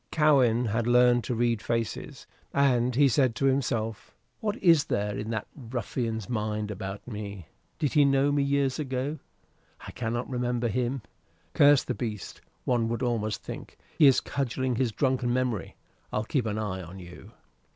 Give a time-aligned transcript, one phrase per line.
[0.11, 5.29] Cowen had learned to read faces, and he said to himself: "What is there in
[5.29, 7.49] that ruffian's mind about me?
[7.77, 9.19] Did he know me years ago?
[9.85, 11.03] I cannot remember him.
[11.53, 15.75] Curse the beast one would almost think he is cudgelling his drunken memory.
[16.11, 17.33] I'll keep an eye on you."